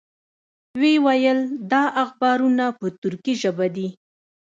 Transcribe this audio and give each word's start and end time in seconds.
وې 0.81 0.93
ویل 1.05 1.39
دا 1.71 1.83
اخبارونه 2.03 2.65
په 2.79 2.85
تُرکي 3.01 3.33
ژبه 3.41 3.67
دي. 3.75 3.87